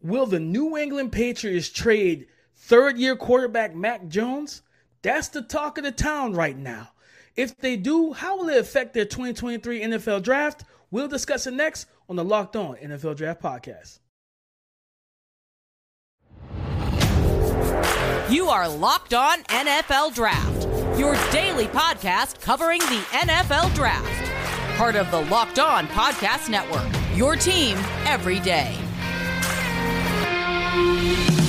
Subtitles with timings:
[0.00, 4.62] Will the New England Patriots trade third year quarterback Mac Jones?
[5.02, 6.90] That's the talk of the town right now.
[7.34, 10.64] If they do, how will it affect their 2023 NFL draft?
[10.90, 13.98] We'll discuss it next on the Locked On NFL Draft Podcast.
[18.32, 24.78] You are Locked On NFL Draft, your daily podcast covering the NFL Draft.
[24.78, 26.86] Part of the Locked On Podcast Network,
[27.16, 28.76] your team every day.
[30.68, 31.47] Bye.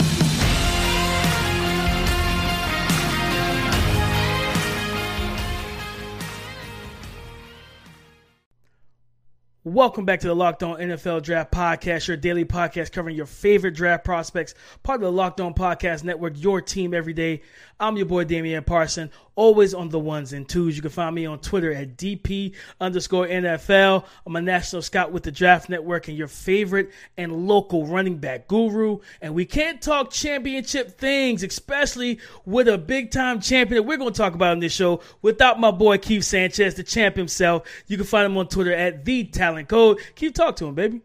[9.65, 13.75] Welcome back to the Locked On NFL Draft Podcast, your daily podcast covering your favorite
[13.75, 17.41] draft prospects, part of the Locked On Podcast Network, your team every day.
[17.77, 20.75] I'm your boy Damian Parson, always on the ones and twos.
[20.75, 24.05] You can find me on Twitter at DP underscore NFL.
[24.25, 28.47] I'm a national scout with the Draft Network and your favorite and local running back
[28.47, 28.99] guru.
[29.21, 34.13] And we can't talk championship things, especially with a big time champion that we're going
[34.13, 37.67] to talk about on this show without my boy Keith Sanchez, the champ himself.
[37.87, 39.99] You can find him on Twitter at the Talent Code.
[40.15, 41.01] Keep talk to him, baby.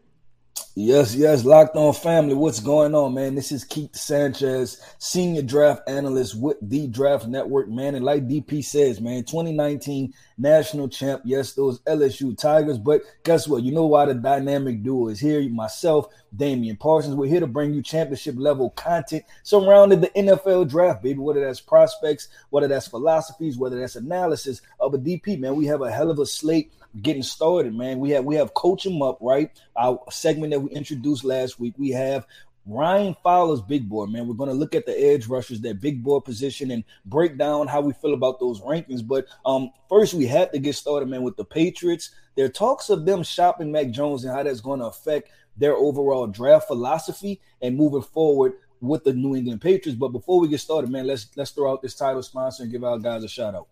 [0.77, 2.33] Yes, yes, locked on family.
[2.33, 3.33] What's going on, man?
[3.33, 7.95] This is Keith Sanchez, senior draft analyst with the Draft Network, man.
[7.95, 11.21] And like DP says, man, 2019 national champ.
[11.25, 12.77] Yes, those LSU Tigers.
[12.77, 13.63] But guess what?
[13.63, 15.41] You know why the dynamic duo is here.
[15.49, 17.15] Myself, Damian Parsons.
[17.15, 21.19] We're here to bring you championship level content surrounding the NFL draft, baby.
[21.19, 25.55] Whether that's prospects, whether that's philosophies, whether that's analysis of a DP, man.
[25.55, 27.99] We have a hell of a slate getting started, man.
[27.99, 29.51] We have we have coach him up, right?
[29.75, 31.73] Our segment that we introduced last week.
[31.77, 32.25] We have
[32.65, 34.27] Ryan Fowler's big board, man.
[34.27, 37.67] We're going to look at the edge rushers, their big board position, and break down
[37.67, 39.05] how we feel about those rankings.
[39.05, 42.09] But um, first, we have to get started, man, with the Patriots.
[42.35, 46.27] There talks of them shopping Mac Jones and how that's going to affect their overall
[46.27, 49.97] draft philosophy and moving forward with the New England Patriots.
[49.97, 52.83] But before we get started, man, let's let's throw out this title sponsor and give
[52.83, 53.67] our guys a shout out.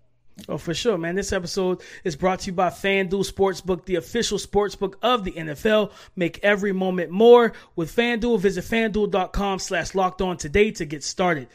[0.49, 1.15] Oh, for sure, man.
[1.15, 5.91] This episode is brought to you by FanDuel Sportsbook, the official sportsbook of the NFL.
[6.15, 8.39] Make every moment more with FanDuel.
[8.39, 11.47] Visit FanDuel.com slash locked on today to get started.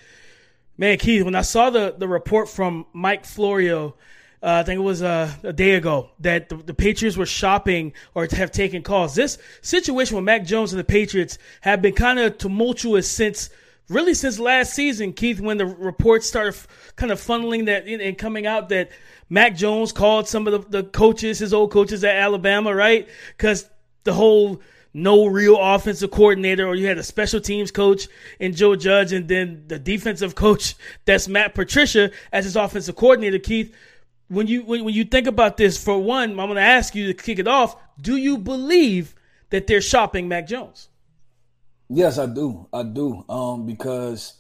[0.77, 3.97] Man, Keith, when I saw the, the report from Mike Florio,
[4.41, 7.93] uh, I think it was uh, a day ago, that the, the, Patriots were shopping
[8.15, 9.16] or have taken calls.
[9.16, 13.50] This situation with Mac Jones and the Patriots have been kind of tumultuous since–
[13.88, 16.59] really since last season, Keith, when the reports started
[16.97, 18.91] kind of funneling that and coming out that
[19.31, 23.09] Mac Jones called some of the, the coaches, his old coaches at Alabama, right?
[23.37, 23.69] Because
[24.04, 24.60] the whole
[24.94, 29.28] no real offensive coordinator, or you had a special teams coach in Joe Judge, and
[29.28, 33.75] then the defensive coach that's Matt Patricia as his offensive coordinator, Keith.
[34.28, 37.06] When you when, when you think about this, for one, I'm going to ask you
[37.06, 37.77] to kick it off.
[38.00, 39.15] Do you believe
[39.50, 40.88] that they're shopping Mac Jones?
[41.88, 42.69] Yes, I do.
[42.72, 43.25] I do.
[43.28, 44.34] Um, because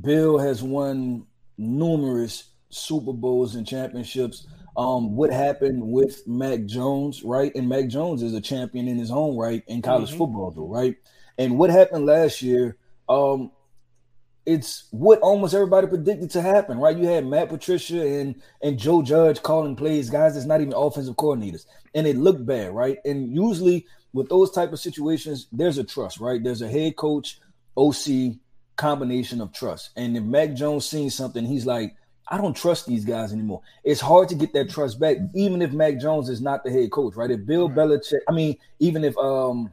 [0.00, 1.26] Bill has won
[1.58, 4.46] numerous Super Bowls and championships.
[4.76, 7.54] Um, what happened with Mac Jones, right?
[7.54, 10.18] And Mac Jones is a champion in his own right in college mm-hmm.
[10.18, 10.96] football, though, right?
[11.38, 12.76] And what happened last year,
[13.08, 13.52] um,
[14.46, 16.96] it's what almost everybody predicted to happen, right?
[16.96, 21.16] You had Matt Patricia and and Joe Judge calling plays, guys that's not even offensive
[21.16, 22.98] coordinators, and it looked bad, right?
[23.04, 26.42] And usually with those type of situations, there's a trust, right?
[26.42, 27.40] There's a head coach,
[27.76, 28.36] OC
[28.76, 29.90] combination of trust.
[29.96, 31.96] And if Mac Jones sees something, he's like,
[32.28, 33.60] I don't trust these guys anymore.
[33.82, 36.90] It's hard to get that trust back, even if Mac Jones is not the head
[36.92, 37.30] coach, right?
[37.30, 39.70] If Bill Belichick, I mean, even if um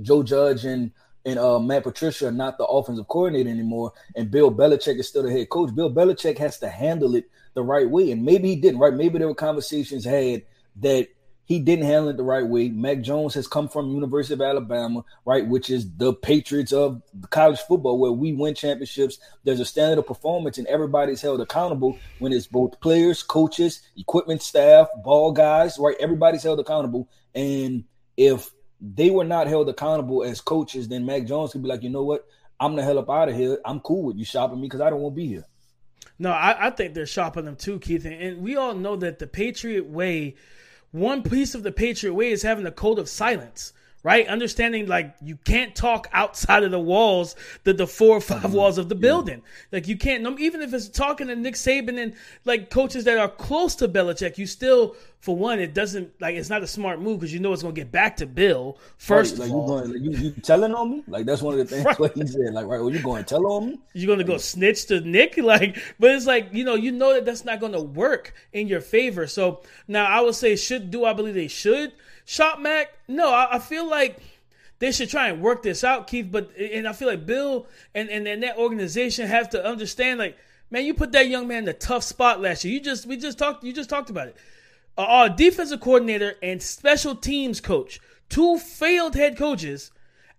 [0.00, 0.90] Joe Judge and
[1.26, 5.22] and uh, Matt Patricia are not the offensive coordinator anymore, and Bill Belichick is still
[5.22, 5.74] the head coach.
[5.74, 8.80] Bill Belichick has to handle it the right way, and maybe he didn't.
[8.80, 8.94] Right?
[8.94, 10.44] Maybe there were conversations had
[10.76, 11.08] that
[11.50, 12.68] he didn't handle it the right way.
[12.68, 17.58] Mac Jones has come from University of Alabama, right, which is the Patriots of college
[17.58, 19.18] football, where we win championships.
[19.42, 24.42] There's a standard of performance, and everybody's held accountable when it's both players, coaches, equipment
[24.42, 25.96] staff, ball guys, right?
[25.98, 27.08] Everybody's held accountable.
[27.34, 27.82] And
[28.16, 28.48] if
[28.80, 32.04] they were not held accountable as coaches, then Mac Jones could be like, you know
[32.04, 32.28] what?
[32.60, 33.58] I'm the hell up out of here.
[33.64, 35.46] I'm cool with you shopping me because I don't want to be here.
[36.16, 38.04] No, I, I, think they're shopping them too, Keith.
[38.04, 40.36] And we all know that the Patriot way–
[40.92, 43.72] one piece of the Patriot way is having a code of silence
[44.02, 44.26] right?
[44.28, 48.52] Understanding like you can't talk outside of the walls, the the four or 5 mm-hmm.
[48.52, 49.42] walls of the building.
[49.72, 52.14] Like you can't, even if it's talking to Nick Saban and
[52.44, 56.48] like coaches that are close to Belichick, you still, for one, it doesn't like it's
[56.48, 59.36] not a smart move because you know it's going to get back to Bill first.
[59.36, 61.04] Right, like you going, like you, you telling on me?
[61.06, 61.98] Like that's one of the things right.
[61.98, 62.54] what he said.
[62.54, 63.80] Like, right, well, you going to tell on me?
[63.92, 65.38] You're going to go snitch to Nick?
[65.50, 68.68] Like, but it's like you know, you know that that's not going to work in
[68.68, 69.26] your favor.
[69.26, 71.92] So now I would say, should do I believe they should?
[72.24, 72.92] Shop Mac?
[73.08, 74.20] No, I, I feel like
[74.78, 76.28] they should try and work this out, Keith.
[76.30, 80.38] But and I feel like Bill and, and, and that organization have to understand, like,
[80.70, 82.74] man, you put that young man in a tough spot last year.
[82.74, 84.36] You just we just talked you just talked about it.
[85.00, 89.92] Uh, our defensive coordinator and special teams coach, two failed head coaches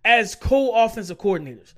[0.05, 1.73] as co-offensive coordinators.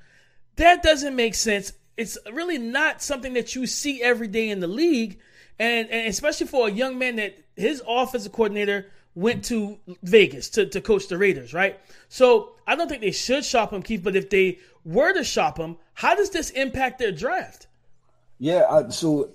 [0.58, 1.72] That doesn't make sense.
[1.96, 5.20] It's really not something that you see every day in the league,
[5.58, 10.66] and, and especially for a young man that his offensive coordinator went to Vegas to,
[10.66, 11.80] to coach the Raiders, right?
[12.10, 14.04] So I don't think they should shop him, Keith.
[14.04, 17.68] But if they were to shop him, how does this impact their draft?
[18.40, 19.30] Yeah, I, so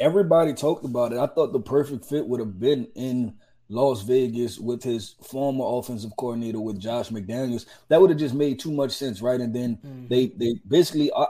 [0.00, 1.18] everybody talked about it.
[1.18, 3.34] I thought the perfect fit would have been in
[3.68, 7.66] Las Vegas with his former offensive coordinator with Josh McDaniels.
[7.88, 9.40] That would have just made too much sense, right?
[9.40, 10.08] And then mm-hmm.
[10.08, 11.26] they they basically, I,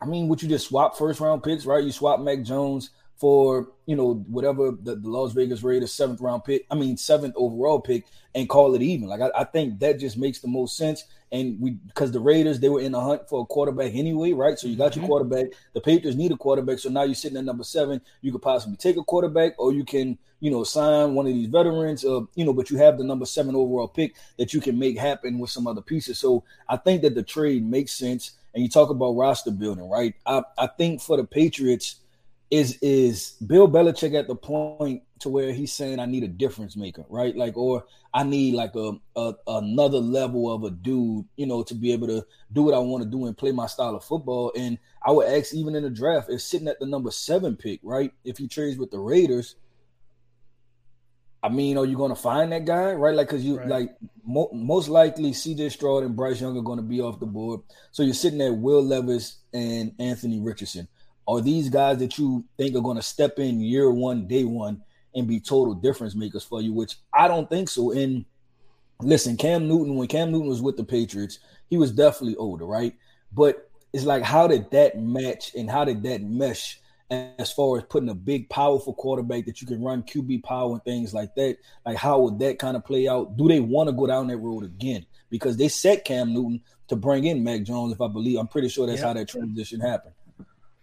[0.00, 1.82] I mean, would you just swap first round picks, right?
[1.82, 6.44] You swap Mac Jones for you know whatever the, the, Las Vegas Raiders seventh round
[6.44, 9.08] pick, I mean seventh overall pick, and call it even.
[9.08, 11.04] Like I, I think that just makes the most sense.
[11.30, 14.58] And we because the Raiders they were in the hunt for a quarterback anyway, right?
[14.58, 15.00] So you got mm-hmm.
[15.00, 15.46] your quarterback.
[15.74, 18.00] The Patriots need a quarterback, so now you're sitting at number seven.
[18.22, 21.48] You could possibly take a quarterback, or you can you know sign one of these
[21.48, 24.78] veterans, uh, you know, but you have the number seven overall pick that you can
[24.78, 26.18] make happen with some other pieces.
[26.18, 28.32] So I think that the trade makes sense.
[28.54, 30.14] And you talk about roster building, right?
[30.24, 31.96] I, I think for the Patriots
[32.50, 36.76] is is Bill Belichick at the point to where he's saying I need a difference
[36.76, 37.36] maker, right?
[37.36, 41.74] Like, or I need like a, a another level of a dude, you know, to
[41.74, 44.52] be able to do what I want to do and play my style of football.
[44.56, 47.80] And I would ask, even in the draft, is sitting at the number seven pick,
[47.82, 48.12] right?
[48.24, 49.56] If he trades with the Raiders,
[51.42, 53.14] I mean, are you going to find that guy, right?
[53.14, 53.68] Like, because you right.
[53.68, 55.68] like mo- most likely C.J.
[55.70, 57.60] Stroud and Bryce Young are going to be off the board,
[57.92, 60.88] so you're sitting there Will Levis and Anthony Richardson
[61.28, 64.82] are these guys that you think are going to step in year one, day one,
[65.14, 66.72] and be total difference makers for you?
[66.72, 67.92] Which I don't think so.
[67.92, 68.24] And
[69.00, 71.38] listen, Cam Newton, when Cam Newton was with the Patriots,
[71.68, 72.94] he was definitely older, right?
[73.32, 77.84] But it's like, how did that match and how did that mesh as far as
[77.84, 81.56] putting a big, powerful quarterback that you can run QB power and things like that?
[81.86, 83.36] Like, how would that kind of play out?
[83.36, 85.06] Do they want to go down that road again?
[85.30, 88.38] Because they set Cam Newton to bring in Mac Jones, if I believe.
[88.38, 90.14] I'm pretty sure that's how that transition happened.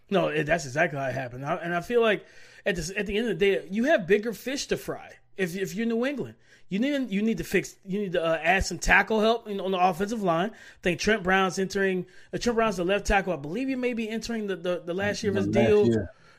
[0.09, 1.45] No, it, that's exactly how it happened.
[1.45, 2.25] I, and I feel like
[2.65, 5.11] at the, at the end of the day, you have bigger fish to fry.
[5.37, 6.35] If, if you're New England,
[6.69, 9.71] you need you need to fix you need to uh, add some tackle help on
[9.71, 10.49] the offensive line.
[10.49, 12.05] I think Trent Brown's entering.
[12.33, 13.33] Uh, Trent Brown's the left tackle.
[13.33, 15.87] I believe he may be entering the, the, the last year of his deal.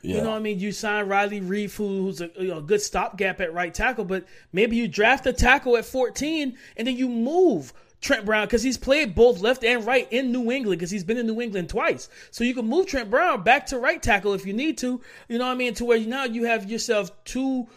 [0.01, 0.15] Yeah.
[0.15, 0.59] You know what I mean?
[0.59, 4.75] You sign Riley Reiff, who's a you know, good stopgap at right tackle, but maybe
[4.75, 9.15] you draft a tackle at 14 and then you move Trent Brown because he's played
[9.15, 12.09] both left and right in New England because he's been in New England twice.
[12.31, 15.01] So you can move Trent Brown back to right tackle if you need to.
[15.27, 15.73] You know what I mean?
[15.75, 17.67] To where now you have yourself two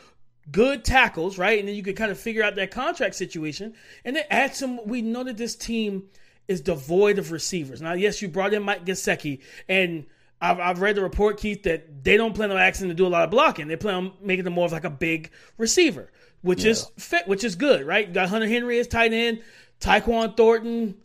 [0.51, 1.59] good tackles, right?
[1.59, 3.75] And then you can kind of figure out that contract situation
[4.05, 4.81] and then add some.
[4.87, 6.05] We know that this team
[6.49, 7.81] is devoid of receivers.
[7.81, 10.07] Now, yes, you brought in Mike Gesicki and.
[10.43, 13.09] I've, I've read the report, Keith, that they don't plan on asking to do a
[13.09, 13.69] lot of blocking.
[13.69, 16.71] They plan on making them more of like a big receiver, which yeah.
[16.71, 18.09] is fit, which is good, right?
[18.09, 19.43] You got Hunter Henry as tight end.
[19.81, 20.97] Tyquan Thornton,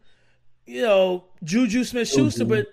[0.65, 2.49] you know, Juju Smith Schuster, mm-hmm.
[2.49, 2.67] but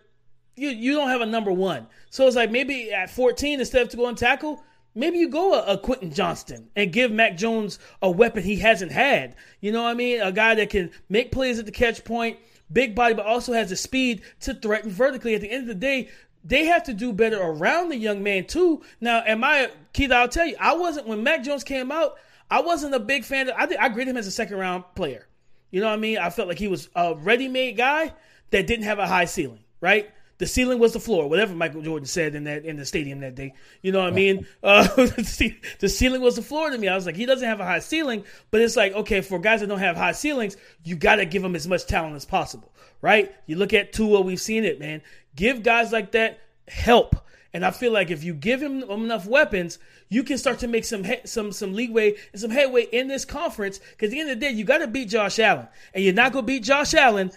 [0.56, 1.87] you you don't have a number one.
[2.10, 4.62] So it's like maybe at 14, instead of to go and tackle,
[4.94, 8.93] maybe you go a, a Quentin Johnston and give Mac Jones a weapon he hasn't
[8.93, 9.37] had.
[9.60, 10.20] You know what I mean?
[10.20, 12.38] A guy that can make plays at the catch point,
[12.72, 15.34] big body, but also has the speed to threaten vertically.
[15.34, 16.08] At the end of the day,
[16.44, 18.82] they have to do better around the young man too.
[19.00, 20.12] Now, am I Keith?
[20.12, 22.17] I'll tell you, I wasn't when Mac Jones came out.
[22.50, 23.48] I wasn't a big fan.
[23.48, 25.27] Of, I think I grade him as a second round player.
[25.72, 26.19] You know what I mean?
[26.19, 28.12] I felt like he was a ready-made guy
[28.50, 30.08] that didn't have a high ceiling, right?
[30.38, 33.34] The ceiling was the floor, whatever Michael Jordan said in that in the stadium that
[33.34, 33.55] day.
[33.81, 34.46] You know what I mean?
[34.62, 36.88] Uh, the ceiling was the floor to me.
[36.88, 39.60] I was like, he doesn't have a high ceiling, but it's like, okay, for guys
[39.60, 42.72] that don't have high ceilings, you got to give them as much talent as possible,
[43.00, 43.34] right?
[43.46, 45.02] You look at Tua, we've seen it, man.
[45.34, 47.17] Give guys like that help.
[47.55, 49.79] And I feel like if you give him enough weapons,
[50.09, 53.25] you can start to make some he- some some leeway and some headway in this
[53.25, 53.79] conference.
[53.79, 56.15] Because at the end of the day, you got to beat Josh Allen, and you're
[56.15, 57.31] not going to beat Josh Allen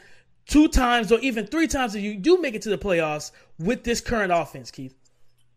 [0.47, 3.83] two times or even three times if you do make it to the playoffs with
[3.83, 4.95] this current offense, Keith.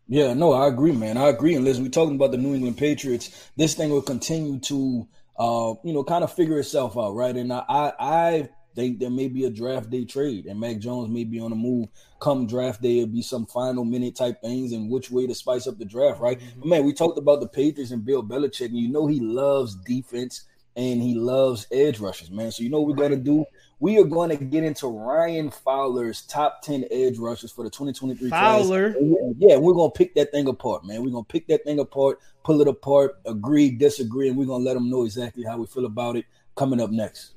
[0.07, 1.17] Yeah, no, I agree, man.
[1.17, 1.53] I agree.
[1.55, 3.51] And listen, we're talking about the New England Patriots.
[3.55, 7.35] This thing will continue to, uh, you know, kind of figure itself out, right?
[7.35, 11.09] And I, I, I think there may be a draft day trade, and Mac Jones
[11.09, 12.99] may be on the move come draft day.
[12.99, 16.21] It'll be some final minute type things and which way to spice up the draft,
[16.21, 16.39] right?
[16.39, 16.59] Mm-hmm.
[16.61, 19.75] But man, we talked about the Patriots and Bill Belichick, and you know he loves
[19.75, 20.43] defense
[20.77, 22.51] and he loves edge rushes, man.
[22.51, 23.45] So you know what we're gonna do?
[23.81, 28.29] We are going to get into Ryan Fowler's top 10 edge rushes for the 2023
[28.29, 28.91] Fowler.
[28.91, 29.03] Class.
[29.37, 31.01] Yeah, we're going to pick that thing apart, man.
[31.01, 34.59] We're going to pick that thing apart, pull it apart, agree, disagree, and we're going
[34.59, 36.25] to let them know exactly how we feel about it
[36.57, 37.35] coming up next.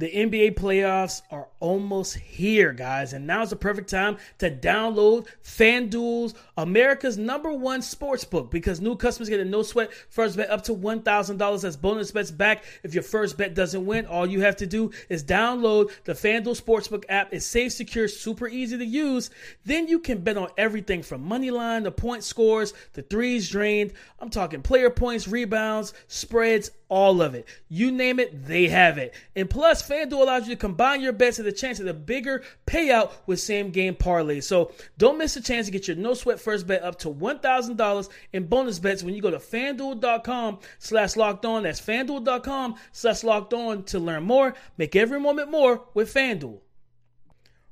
[0.00, 6.34] The NBA playoffs are almost here, guys, and now's the perfect time to download FanDuel's
[6.56, 10.62] America's number one sports book because new customers get a no sweat first bet up
[10.62, 14.06] to $1,000 as bonus bets back if your first bet doesn't win.
[14.06, 17.34] All you have to do is download the FanDuel Sportsbook app.
[17.34, 19.30] It's safe, secure, super easy to use.
[19.64, 23.94] Then you can bet on everything from money line to point scores to threes drained.
[24.20, 27.46] I'm talking player points, rebounds, spreads, all of it.
[27.68, 29.14] You name it, they have it.
[29.36, 32.42] And plus, FanDuel allows you to combine your bets and the chance at a bigger
[32.66, 34.44] payout with same game parlays.
[34.44, 38.08] So don't miss a chance to get your no sweat first bet up to $1,000
[38.32, 41.62] in bonus bets when you go to fanduel.com slash locked on.
[41.62, 44.54] That's fanduel.com slash locked on to learn more.
[44.76, 46.60] Make every moment more with FanDuel.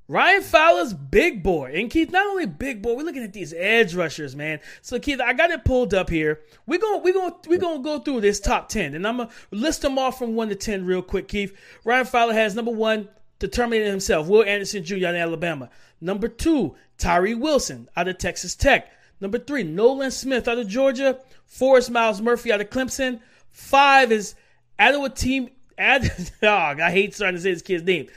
[0.09, 1.73] Ryan Fowler's big boy.
[1.75, 4.61] And Keith, not only big boy, we're looking at these edge rushers, man.
[4.83, 6.41] So Keith, I got it pulled up here.
[6.67, 9.83] We're gonna we're gonna we're to go through this top 10 and I'm to list
[9.83, 11.57] them off from 1 to 10 real quick, Keith.
[11.85, 13.09] Ryan Fowler has number 1,
[13.41, 15.07] the Terminator himself, Will Anderson Jr.
[15.07, 15.71] out of Alabama.
[16.01, 18.93] Number 2, Tyree Wilson out of Texas Tech.
[19.21, 21.19] Number 3, Nolan Smith out of Georgia.
[21.47, 23.21] 4 Myles Murphy out of Clemson.
[23.51, 24.35] 5 is
[24.79, 25.49] Adwa Team
[25.79, 26.11] Ad,
[26.43, 28.09] oh, I hate starting to say this kid's name.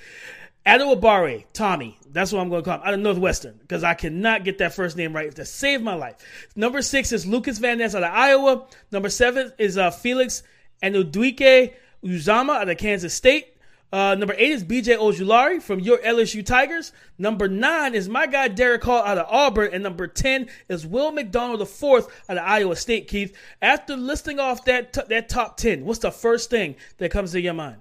[0.66, 1.98] Adewabare, Tommy.
[2.12, 2.88] That's what I'm going to call him.
[2.88, 3.58] Out of Northwestern.
[3.58, 6.16] Because I cannot get that first name right to save my life.
[6.56, 8.68] Number six is Lucas Van Ness out of Iowa.
[8.92, 10.44] Number seven is uh, Felix
[10.84, 11.74] Anudike
[12.04, 13.56] Uzama out of Kansas State.
[13.92, 16.92] Uh, number eight is BJ Ojulari from your LSU Tigers.
[17.18, 19.72] Number nine is my guy Derick Hall out of Auburn.
[19.74, 23.36] And number 10 is Will McDonald IV out of Iowa State, Keith.
[23.62, 27.42] After listing off that, t- that top 10, what's the first thing that comes to
[27.42, 27.78] your mind?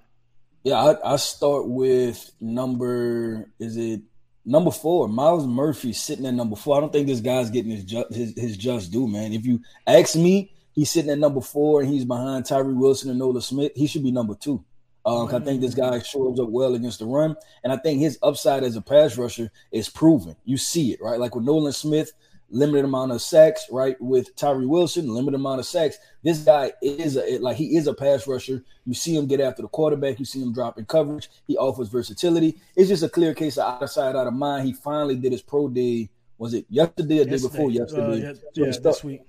[0.68, 4.02] Yeah, I, I start with number is it
[4.44, 5.08] number four?
[5.08, 6.76] Myles Murphy sitting at number four.
[6.76, 9.32] I don't think this guy's getting his ju- his, his just due, man.
[9.32, 13.18] If you ask me, he's sitting at number four and he's behind Tyree Wilson and
[13.18, 13.72] Nolan Smith.
[13.76, 14.62] He should be number two.
[15.06, 17.34] Um, I think this guy shows up well against the run,
[17.64, 20.36] and I think his upside as a pass rusher is proven.
[20.44, 21.18] You see it, right?
[21.18, 22.12] Like with Nolan Smith,
[22.50, 24.00] limited amount of sacks, right?
[24.00, 25.98] With Tyree Wilson, limited amount of sacks.
[26.22, 28.62] This guy is a like he is a pass rusher.
[28.86, 30.18] You see him get after the quarterback.
[30.18, 31.28] You see him drop in coverage.
[31.46, 32.58] He offers versatility.
[32.76, 34.66] It's just a clear case of out of sight, out of mind.
[34.66, 36.08] He finally did his pro day.
[36.38, 38.26] Was it yesterday or day before yesterday?
[38.26, 39.22] Uh, yeah, yeah this week.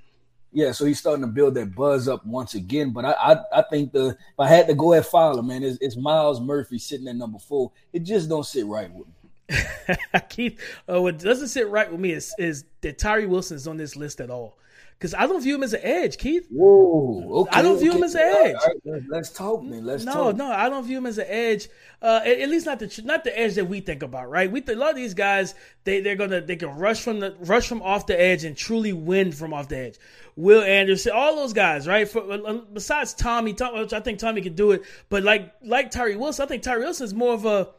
[0.51, 2.91] Yeah, so he's starting to build that buzz up once again.
[2.91, 5.77] But I, I, I think the if I had to go at Fowler, man, it's,
[5.79, 7.71] it's Myles Murphy sitting at number four.
[7.93, 9.13] It just don't sit right with me.
[10.29, 10.59] Keith,
[10.91, 13.95] uh, what doesn't sit right with me is, is that Tyree Wilson is on this
[13.95, 14.57] list at all.
[14.99, 16.45] Because I don't view him as an edge, Keith.
[16.51, 17.99] Whoa, okay, I don't view okay.
[17.99, 18.55] him as an edge.
[18.85, 19.85] Right, let's talk, man.
[19.85, 20.35] Let's no, talk.
[20.35, 21.69] no, I don't view him as an edge.
[22.01, 24.51] Uh, at, at, least not the not the edge that we think about, right?
[24.51, 27.69] We a lot of these guys they they're gonna they can rush from the rush
[27.69, 29.95] from off the edge and truly win from off the edge.
[30.35, 32.07] Will Anderson, all those guys, right?
[32.07, 36.17] For, uh, besides Tommy, Tommy, I think Tommy can do it, but like like Tyree
[36.17, 37.69] Wilson, I think Tyree Wilson is more of a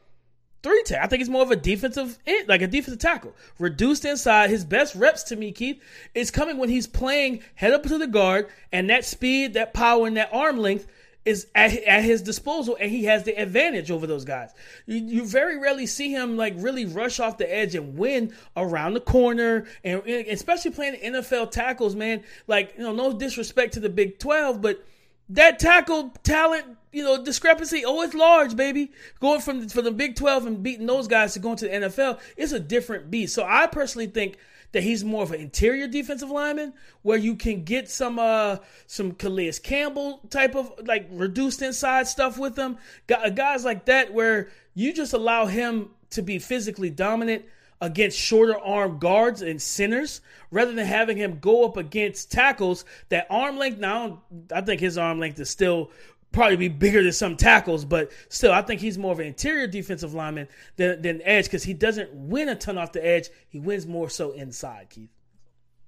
[0.62, 1.02] three tech.
[1.02, 3.34] I think he's more of a defensive end, like a defensive tackle.
[3.58, 4.50] Reduced inside.
[4.50, 5.82] His best reps to me, Keith,
[6.14, 10.06] is coming when he's playing head up to the guard, and that speed, that power,
[10.06, 10.86] and that arm length
[11.24, 14.50] is at, at his disposal, and he has the advantage over those guys.
[14.86, 18.94] You, you very rarely see him like really rush off the edge and win around
[18.94, 22.22] the corner, and, and especially playing NFL tackles, man.
[22.46, 24.84] Like you know, no disrespect to the Big Twelve, but
[25.30, 28.92] that tackle talent, you know, discrepancy, oh, it's large, baby.
[29.20, 32.20] Going from from the Big 12 and beating those guys to going to the NFL,
[32.36, 33.34] it's a different beast.
[33.34, 34.36] So I personally think
[34.72, 38.56] that he's more of an interior defensive lineman where you can get some uh
[38.86, 42.78] some Calais Campbell type of like reduced inside stuff with him.
[43.06, 47.44] Guys like that where you just allow him to be physically dominant
[47.80, 50.20] against shorter arm guards and centers
[50.50, 53.78] rather than having him go up against tackles that arm length.
[53.78, 55.90] Now, I think his arm length is still
[56.32, 59.66] probably be bigger than some tackles, but still, I think he's more of an interior
[59.66, 63.28] defensive lineman than, than edge because he doesn't win a ton off the edge.
[63.48, 65.10] He wins more so inside, Keith.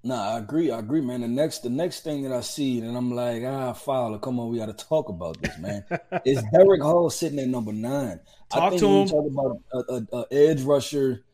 [0.04, 0.72] No, I agree.
[0.72, 1.20] I agree, man.
[1.20, 4.48] The next, the next thing that I see, and I'm like, ah, Fowler, come on,
[4.48, 5.84] we got to talk about this, man.
[6.24, 8.18] is Derick Hall sitting at number nine?
[8.50, 9.08] Talk I think to him.
[9.08, 11.24] talk about a, a, a edge rusher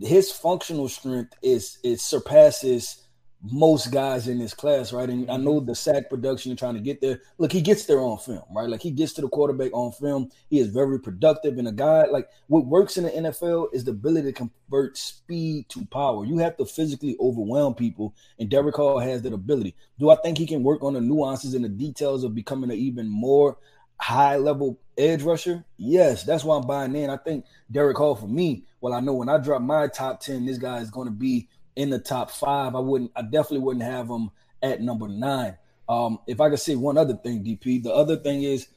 [0.00, 3.01] his functional strength is it surpasses
[3.50, 5.08] most guys in this class, right?
[5.08, 5.66] And I know mm-hmm.
[5.66, 7.20] the sack production you're trying to get there.
[7.38, 8.68] Look, he gets there on film, right?
[8.68, 10.30] Like he gets to the quarterback on film.
[10.48, 11.58] He is very productive.
[11.58, 15.68] And a guy like what works in the NFL is the ability to convert speed
[15.70, 16.24] to power.
[16.24, 19.74] You have to physically overwhelm people, and Derick Hall has that ability.
[19.98, 22.76] Do I think he can work on the nuances and the details of becoming an
[22.76, 23.56] even more
[23.98, 25.64] high level edge rusher?
[25.78, 27.10] Yes, that's why I'm buying in.
[27.10, 28.66] I think Derick Hall for me.
[28.80, 31.48] Well, I know when I drop my top ten, this guy is going to be
[31.76, 32.74] in the top five.
[32.74, 33.12] I wouldn't.
[33.16, 34.30] I definitely wouldn't have him
[34.62, 35.56] at number nine.
[35.88, 38.68] Um, if I could say one other thing, DP, the other thing is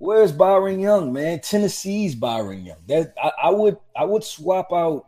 [0.00, 1.40] Where's Byron Young, man?
[1.40, 2.78] Tennessee's Byron Young.
[2.88, 5.06] That I, I would I would swap out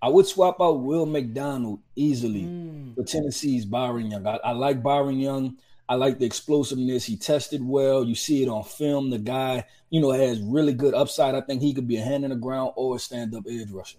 [0.00, 2.94] I would swap out Will McDonald easily mm.
[2.94, 4.24] for Tennessee's Byron Young.
[4.28, 5.56] I, I, like Byron Young.
[5.88, 7.04] I like the explosiveness.
[7.04, 8.04] He tested well.
[8.04, 9.10] You see it on film.
[9.10, 11.34] The guy, you know, has really good upside.
[11.34, 13.72] I think he could be a hand in the ground or a stand up edge
[13.72, 13.98] rusher.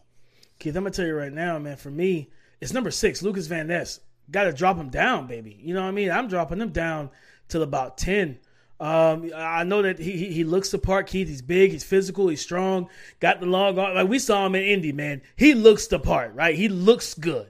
[0.60, 1.76] Keith, I'm gonna tell you right now, man.
[1.76, 2.30] For me,
[2.62, 4.00] it's number six, Lucas Van Ness.
[4.30, 5.60] Got to drop him down, baby.
[5.62, 6.12] You know what I mean?
[6.12, 7.10] I'm dropping him down
[7.50, 8.40] till about ten.
[8.80, 11.08] Um, I know that he, he looks the part.
[11.08, 12.90] Keith, he's big, he's physical, he's strong.
[13.20, 13.94] Got the long arm.
[13.94, 15.22] Like we saw him in Indy, man.
[15.36, 16.56] He looks the part, right?
[16.56, 17.50] He looks good.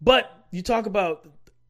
[0.00, 1.26] But you talk about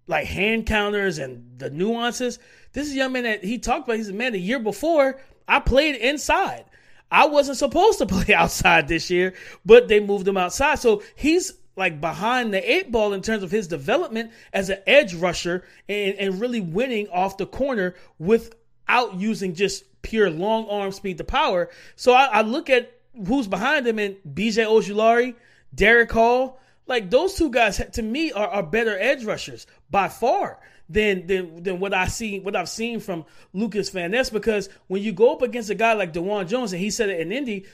[0.07, 2.39] like hand counters and the nuances.
[2.73, 3.97] This is a young man that he talked about.
[3.97, 6.65] He's a man the year before I played inside.
[7.11, 10.81] I wasn't supposed to play outside this year, but they moved him outside.
[10.81, 15.15] So he's like behind the eight ball in terms of his development as an edge
[15.15, 21.19] rusher and, and really winning off the corner without using just pure long arm speed
[21.19, 21.71] to power.
[21.97, 22.93] So I, I look at
[23.27, 25.35] who's behind him and BJ Ojulari,
[25.75, 26.61] Derick Hall.
[26.87, 30.59] Like those two guys to me are, are better edge rushers by far
[30.89, 35.03] than, than than what I see what I've seen from Lucas Van Ness because when
[35.03, 37.67] you go up against a guy like Dawand Jones and he said it in Indy,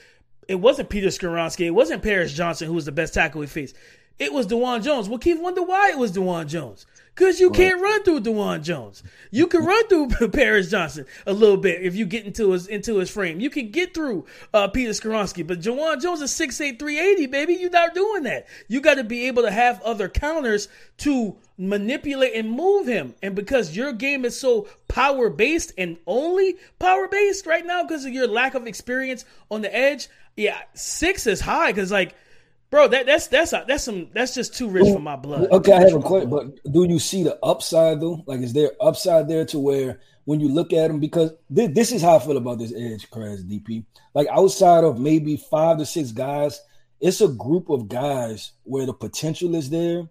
[0.48, 3.76] it wasn't Peter Skoronski, it wasn't Paris Johnson who was the best tackle he faced.
[4.18, 5.08] It was Dawand Jones.
[5.08, 6.86] Well, Keith wonder why it was Dawand Jones.
[7.14, 7.56] Because you right.
[7.56, 9.02] can't run through Dawand Jones.
[9.30, 12.96] You can run through Paris Johnson a little bit if you get into his into
[12.96, 13.38] his frame.
[13.38, 15.46] You can get through uh, Peter Skoronski.
[15.46, 17.54] But Dawand Jones is 6'8", 380, baby.
[17.54, 18.46] You're not doing that.
[18.66, 23.14] You got to be able to have other counters to manipulate and move him.
[23.22, 28.04] And because your game is so power based and only power based right now because
[28.04, 32.14] of your lack of experience on the edge, yeah, six is high because like
[32.74, 35.48] Bro, that that's that's that's some that's just too rich for my blood.
[35.52, 38.24] Okay, I have a question, but do you see the upside though?
[38.26, 40.98] Like, is there upside there to where when you look at him?
[40.98, 43.84] Because th- this is how I feel about this edge crash DP.
[44.12, 46.60] Like outside of maybe five to six guys,
[47.00, 50.08] it's a group of guys where the potential is there,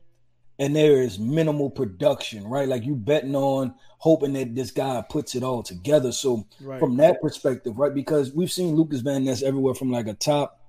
[0.59, 2.67] and there is minimal production, right?
[2.67, 6.11] Like you betting on hoping that this guy puts it all together.
[6.11, 6.79] So right.
[6.79, 7.93] from that perspective, right?
[7.93, 10.59] Because we've seen Lucas Van Ness everywhere from like a top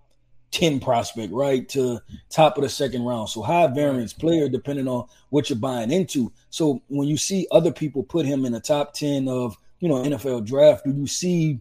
[0.53, 3.29] 10 prospect, right, to top of the second round.
[3.29, 6.33] So high variance player depending on what you're buying into.
[6.51, 9.97] So when you see other people put him in the top 10 of, you know,
[9.97, 11.59] NFL draft, do you see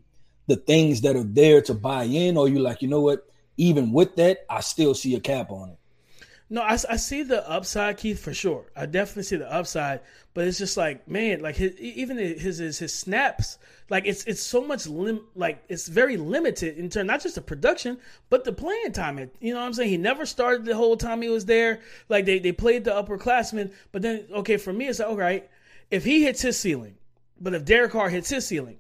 [0.48, 3.92] the things that are there to buy in or you like, you know what, even
[3.92, 5.78] with that, I still see a cap on it.
[6.54, 8.66] No, I, I see the upside, Keith, for sure.
[8.76, 10.02] I definitely see the upside,
[10.36, 13.58] but it's just like, man, like his, even his, his his snaps,
[13.90, 17.42] like it's it's so much lim, like it's very limited in terms not just the
[17.42, 17.98] production,
[18.30, 19.18] but the playing time.
[19.18, 19.90] It, you know what I'm saying?
[19.90, 21.80] He never started the whole time he was there.
[22.08, 25.50] Like they they played the upperclassmen, but then okay, for me it's like, all right,
[25.90, 26.98] if he hits his ceiling,
[27.42, 28.78] but if Derek Carr hits his ceiling,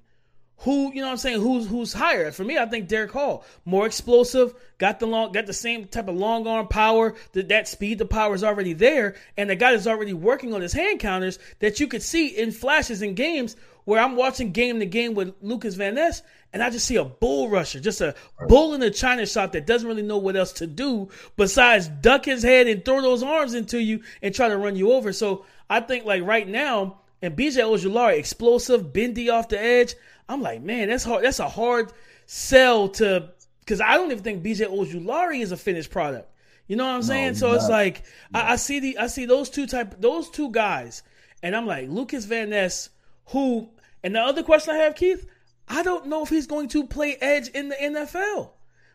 [0.59, 2.31] who you know what I'm saying who's who's higher.
[2.31, 6.07] For me I think Derick Hall more explosive got the long got the same type
[6.07, 9.71] of long arm power that that speed the power is already there and the guy
[9.71, 13.55] is already working on his hand counters that you could see in flashes in games
[13.85, 16.21] where I'm watching game to game with Lucas Van Ness
[16.53, 18.15] and I just see a bull rusher just a
[18.47, 22.25] bull in a china shop that doesn't really know what else to do besides duck
[22.25, 25.11] his head and throw those arms into you and try to run you over.
[25.11, 29.95] So I think like right now and BJ Ojulari explosive bendy off the edge
[30.27, 31.23] I'm like, man, that's hard.
[31.23, 31.91] That's a hard
[32.25, 36.29] sell to because I don't even think BJ Ojulari is a finished product.
[36.67, 37.27] You know what I'm saying?
[37.27, 37.55] No, so not.
[37.57, 41.03] it's like I, I, see the I see those two type those two guys,
[41.41, 42.89] and I'm like Lucas Van Ness,
[43.27, 43.69] who
[44.03, 45.25] and the other question I have, Keith,
[45.67, 48.51] I don't know if he's going to play edge in the NFL.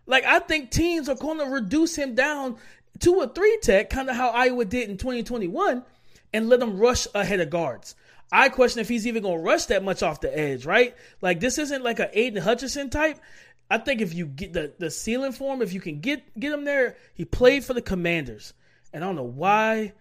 [0.07, 2.57] Like I think teams are going to reduce him down
[3.01, 5.83] to a three tech, kind of how Iowa did in 2021,
[6.33, 7.95] and let him rush ahead of guards.
[8.31, 10.95] I question if he's even going to rush that much off the edge, right?
[11.21, 13.19] Like this isn't like an Aidan Hutchinson type.
[13.71, 16.53] I think if you get the the ceiling for him, if you can get get
[16.53, 18.55] him there, he played for the Commanders,
[18.93, 19.93] and I don't know why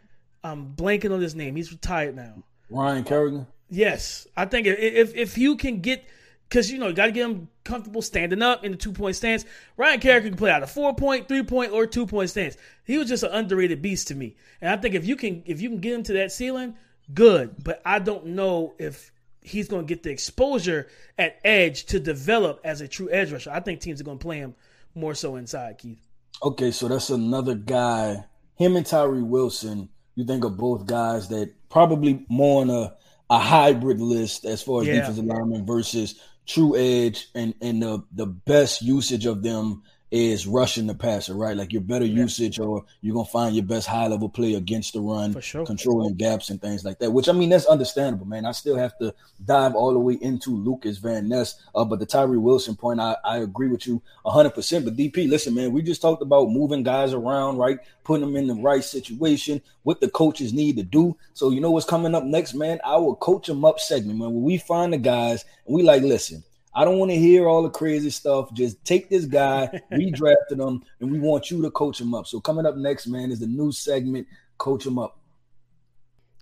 [0.44, 1.56] I'm blanking on his name.
[1.56, 2.44] He's retired now.
[2.70, 3.48] Ryan Kerrigan.
[3.70, 6.06] Yes, I think if if you can get
[6.48, 9.16] because you know you got to get him comfortable standing up in the two point
[9.16, 9.46] stance.
[9.76, 12.56] Ryan Kerrigan can play out a four point, three point, or two point stance.
[12.86, 15.62] He was just an underrated beast to me, and I think if you can if
[15.62, 16.76] you can get him to that ceiling,
[17.13, 22.00] good, but I don't know if he's going to get the exposure at edge to
[22.00, 23.52] develop as a true edge rusher.
[23.52, 24.56] I think teams are going to play him
[24.93, 26.06] more so inside, Keith.
[26.43, 28.26] Okay, so that's another guy.
[28.56, 32.96] Him and Tyree Wilson, you think of both guys that probably more on a,
[33.30, 34.96] a hybrid list as far as yeah.
[34.96, 40.88] defensive lineman versus true edge and, and the, the best usage of them is rushing
[40.88, 41.58] the passer, right?
[41.58, 42.24] Like your better yeah.
[42.24, 45.65] usage, or you're gonna find your best high level play against the run, sure.
[45.65, 47.12] controlling gaps and things like that.
[47.12, 48.46] Which I mean, that's understandable, man.
[48.46, 49.13] I still have to
[49.46, 53.17] dive all the way into Lucas Van Ness, uh, but the Tyree Wilson point, I,
[53.26, 54.52] I agree with you 100.
[54.52, 57.80] percent But DP, listen, man, we just talked about moving guys around, right?
[58.06, 61.17] Putting them in the right situation, what the coaches need to do.
[61.34, 62.80] So you know what's coming up next, man?
[62.86, 64.34] Our coach them up segment, man.
[64.34, 66.43] When we find the guys and we like, listen
[66.78, 68.54] I don't want to hear all the crazy stuff.
[68.54, 72.28] Just take this guy, we drafted him, and we want you to coach him up.
[72.28, 74.28] So coming up next, man, is the new segment,
[74.60, 75.20] Coach Him Up.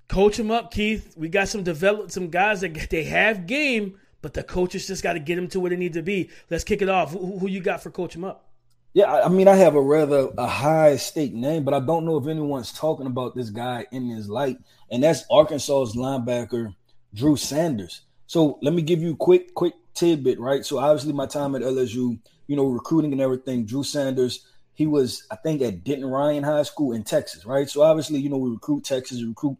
[0.10, 1.16] Coach him up, Keith.
[1.16, 5.14] We got some developed some guys that they have game, but the coaches just got
[5.14, 6.30] to get them to where they need to be.
[6.50, 7.14] Let's kick it off.
[7.14, 8.50] Who, who you got for coach him up?
[8.94, 12.18] Yeah, I mean, I have a rather a high stake name, but I don't know
[12.18, 14.58] if anyone's talking about this guy in his light,
[14.92, 16.76] and that's Arkansas's linebacker
[17.14, 18.02] Drew Sanders.
[18.28, 20.66] So let me give you a quick, quick tidbit, right?
[20.66, 25.26] So obviously my time at LSU, you know, recruiting and everything, Drew Sanders, he was,
[25.32, 27.70] I think, at Denton Ryan High School in Texas, right?
[27.70, 29.58] So obviously, you know, we recruit Texas, recruit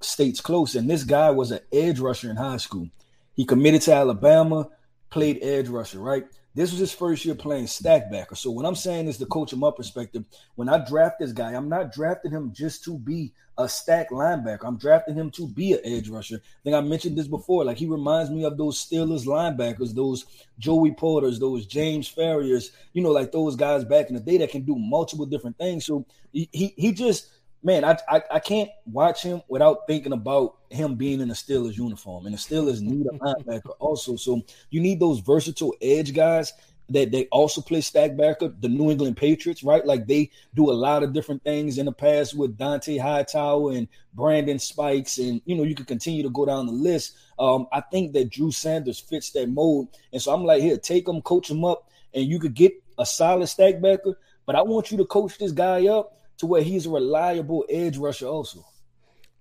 [0.00, 0.74] states close.
[0.74, 2.88] And this guy was an edge rusher in high school.
[3.34, 4.68] He committed to Alabama,
[5.10, 6.26] played edge rusher, right?
[6.54, 8.36] This was his first year playing stackbacker.
[8.36, 10.24] So what I'm saying is the coach him up perspective.
[10.56, 14.64] When I draft this guy, I'm not drafting him just to be a stack linebacker.
[14.64, 16.36] I'm drafting him to be an edge rusher.
[16.36, 17.64] I think I mentioned this before.
[17.64, 20.26] Like he reminds me of those Steelers linebackers, those
[20.58, 24.50] Joey Porters, those James Farriors, you know, like those guys back in the day that
[24.50, 25.84] can do multiple different things.
[25.84, 27.28] So he he, he just
[27.62, 31.76] man, I, I, I can't watch him without thinking about him being in a Steelers
[31.76, 32.26] uniform.
[32.26, 34.16] And the Steelers need a linebacker also.
[34.16, 36.52] So you need those versatile edge guys
[36.90, 38.48] that they also play stack backer.
[38.60, 39.84] The New England Patriots, right?
[39.84, 43.88] Like they do a lot of different things in the past with Dont'a Hightower and
[44.14, 47.16] Brandon Spikes, and you know you can continue to go down the list.
[47.38, 51.06] Um, I think that Drew Sanders fits that mold, and so I'm like, here, take
[51.06, 54.18] him, coach him up, and you could get a solid stack backer.
[54.46, 57.98] But I want you to coach this guy up to where he's a reliable edge
[57.98, 58.64] rusher also.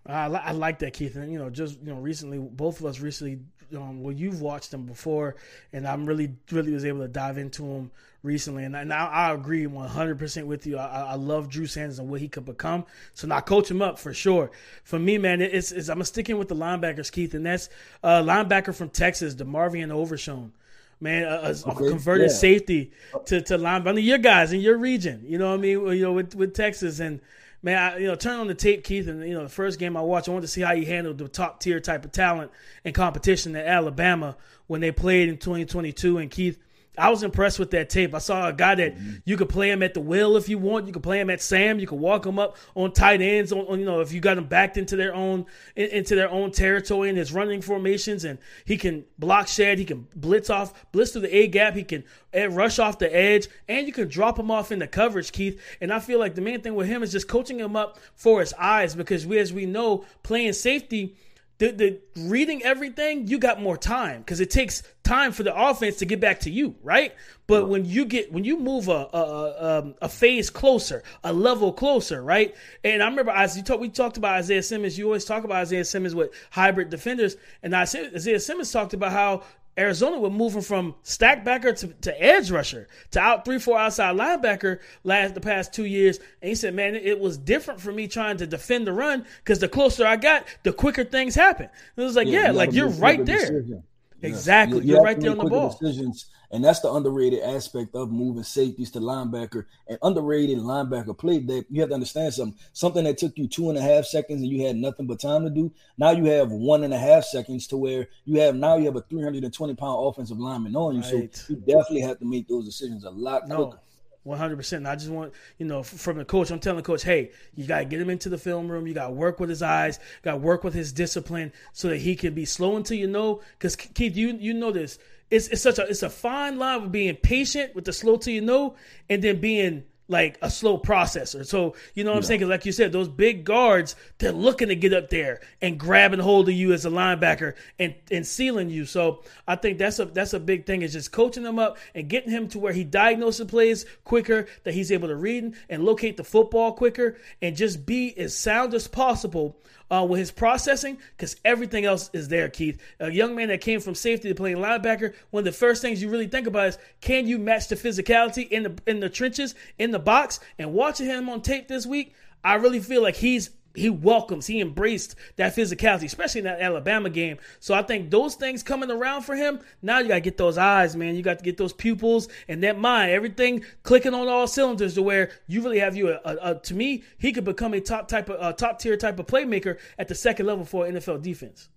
[0.05, 1.15] I, I like that, Keith.
[1.15, 3.39] And you know, just you know, recently, both of us recently,
[3.75, 5.35] um, well, you've watched him before,
[5.73, 7.91] and I'm really, really was able to dive into him
[8.23, 8.63] recently.
[8.63, 10.77] And, and I, I agree 100 percent with you.
[10.77, 12.85] I, I, love Drew Sanders and what he could become.
[13.13, 14.49] So now coach him up for sure.
[14.83, 17.69] For me, man, it's, it's I'm sticking with the linebackers, Keith, and that's
[18.01, 20.53] uh, linebacker from Texas, DeMarvion Overshown
[20.99, 21.89] man, a, a okay.
[21.89, 22.35] converted yeah.
[22.35, 22.91] safety
[23.25, 23.87] to to line.
[23.87, 25.87] I mean, your guys in your region, you know what I mean?
[25.87, 27.21] You know, with with Texas and
[27.61, 29.97] man, I, you know, turn on the tape, Keith, and you know, the first game
[29.97, 32.51] I watched, I wanted to see how he handled the top tier type of talent
[32.85, 36.17] and competition at Alabama when they played in 2022.
[36.17, 36.59] And Keith,
[36.97, 38.15] I was impressed with that tape.
[38.15, 39.17] I saw a guy that mm-hmm.
[39.25, 40.87] you could play him at the will if you want.
[40.87, 41.79] You could play him at Sam.
[41.79, 43.51] You could walk him up on tight ends.
[43.51, 46.29] On, on you know if you got him backed into their own in, into their
[46.29, 49.77] own territory in his running formations, and he can block shed.
[49.77, 51.75] He can blitz off, blitz through the A gap.
[51.75, 52.03] He can
[52.49, 55.61] rush off the edge, and you can drop him off in the coverage, Keith.
[55.81, 58.39] And I feel like the main thing with him is just coaching him up for
[58.39, 61.15] his eyes because we, as we know, playing safety
[61.59, 65.97] the, the reading everything, you got more time because it takes time for the offense
[65.97, 67.15] to get back to you, right?
[67.47, 71.33] But when you get when you move a a, a, um, a phase closer, a
[71.33, 72.55] level closer, right?
[72.83, 74.97] And I remember as you talk, we talked about Isaiah Simmons.
[74.97, 79.43] You always talk about Isaiah Simmons with hybrid defenders, and Isaiah Simmons talked about how
[79.77, 84.15] Arizona would moving from stack backer to, to edge rusher to out three four outside
[84.15, 86.19] linebacker last the past two years.
[86.41, 89.59] And he said, "Man, it was different for me trying to defend the run because
[89.59, 92.73] the closer I got, the quicker things happen." And it was like, yeah, yeah like
[92.73, 93.37] you're right there.
[93.37, 93.83] Decision.
[94.21, 95.69] Exactly, you, are right there on the ball.
[95.69, 99.65] Decisions and that's the underrated aspect of moving safeties to linebacker.
[99.87, 102.57] And underrated linebacker play that you have to understand something.
[102.73, 105.43] Something that took you two and a half seconds and you had nothing but time
[105.43, 105.71] to do.
[105.97, 108.95] Now you have one and a half seconds to where you have now you have
[108.95, 111.01] a 320 pound offensive lineman on you.
[111.01, 111.35] Right.
[111.35, 113.65] So you definitely have to make those decisions a lot no.
[113.65, 113.81] quicker.
[114.27, 114.85] One hundred percent.
[114.85, 116.51] I just want you know from the coach.
[116.51, 118.85] I'm telling the coach, hey, you got to get him into the film room.
[118.85, 119.99] You got to work with his eyes.
[120.21, 123.41] Got to work with his discipline so that he can be slow until you know.
[123.57, 126.91] Because Keith, you you know this it's, it's such a it's a fine line of
[126.91, 128.75] being patient with the slow till you know,
[129.09, 131.45] and then being like a slow processor.
[131.45, 132.41] So you know what I'm saying?
[132.41, 136.19] Cause like you said, those big guards, they're looking to get up there and grabbing
[136.19, 138.85] hold of you as a linebacker and and sealing you.
[138.85, 142.07] So I think that's a that's a big thing is just coaching him up and
[142.07, 146.17] getting him to where he diagnoses plays quicker, that he's able to read and locate
[146.17, 149.55] the football quicker, and just be as sound as possible
[149.89, 152.81] uh, with his processing because everything else is there, Keith.
[152.99, 156.01] A young man that came from safety to playing linebacker, one of the first things
[156.01, 159.55] you really think about is can you match the physicality in the in the trenches,
[159.77, 160.39] in the box?
[160.57, 164.59] And watching him on tape this week, I really feel like he's he welcomes, he
[164.59, 167.37] embraced that physicality, especially in that Alabama game.
[167.59, 170.57] So I think those things coming around for him, now you got to get those
[170.57, 171.15] eyes, man.
[171.15, 175.03] You got to get those pupils and that mind, everything clicking on all cylinders to
[175.03, 178.07] where you really have you a, a, a to me, he could become a top
[178.07, 181.69] type of top tier type of playmaker at the second level for NFL defense.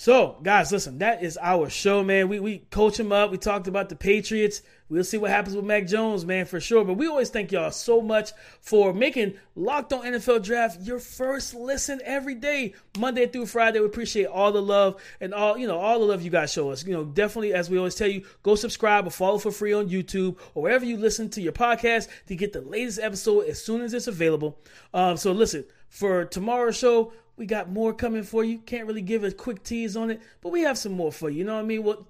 [0.00, 2.28] So, guys, listen, that is our show, man.
[2.28, 3.32] We we coach him up.
[3.32, 4.62] We talked about the Patriots.
[4.88, 6.84] We'll see what happens with Mac Jones, man, for sure.
[6.84, 8.30] But we always thank y'all so much
[8.60, 13.80] for making Locked On NFL Draft your first listen every day, Monday through Friday.
[13.80, 16.70] We appreciate all the love and all you know, all the love you guys show
[16.70, 16.86] us.
[16.86, 19.88] You know, definitely, as we always tell you, go subscribe or follow for free on
[19.88, 23.80] YouTube or wherever you listen to your podcast to get the latest episode as soon
[23.80, 24.60] as it's available.
[24.94, 28.58] Um, so listen, for tomorrow's show we got more coming for you.
[28.58, 31.38] Can't really give a quick tease on it, but we have some more for you.
[31.38, 31.84] You know what I mean?
[31.84, 32.02] What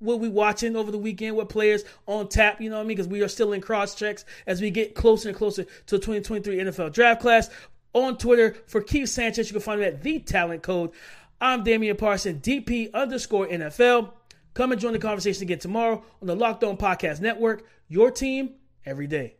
[0.00, 1.36] what we watching over the weekend?
[1.36, 2.60] What players on tap?
[2.60, 2.96] You know what I mean?
[2.96, 5.98] Because we are still in cross checks as we get closer and closer to the
[5.98, 7.48] 2023 NFL Draft Class.
[7.94, 10.90] On Twitter for Keith Sanchez, you can find me at the Talent Code.
[11.40, 14.10] I'm Damian Parson, DP underscore NFL.
[14.52, 17.64] Come and join the conversation again tomorrow on the Locked On Podcast Network.
[17.88, 19.36] Your team every day.